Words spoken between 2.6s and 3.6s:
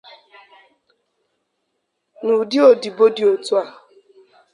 odibo dị otu